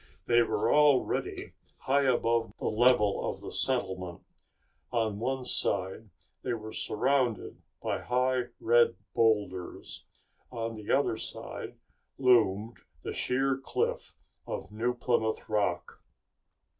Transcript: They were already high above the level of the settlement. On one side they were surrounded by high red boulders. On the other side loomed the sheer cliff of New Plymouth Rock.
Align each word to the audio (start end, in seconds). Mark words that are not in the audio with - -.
They 0.25 0.41
were 0.41 0.73
already 0.73 1.53
high 1.81 2.05
above 2.05 2.57
the 2.57 2.65
level 2.71 3.29
of 3.31 3.39
the 3.39 3.51
settlement. 3.51 4.21
On 4.91 5.19
one 5.19 5.43
side 5.43 6.09
they 6.41 6.55
were 6.55 6.73
surrounded 6.73 7.61
by 7.83 7.99
high 8.01 8.45
red 8.59 8.95
boulders. 9.13 10.03
On 10.49 10.73
the 10.75 10.89
other 10.89 11.17
side 11.17 11.77
loomed 12.17 12.79
the 13.03 13.13
sheer 13.13 13.59
cliff 13.59 14.15
of 14.47 14.71
New 14.71 14.95
Plymouth 14.95 15.47
Rock. 15.47 16.01